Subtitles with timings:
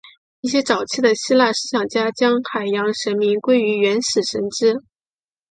[0.39, 4.81] 一些早期的希腊思想家将海洋神明归入原始神只。